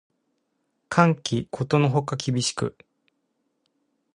[0.89, 2.75] 寒気ことのほか厳しく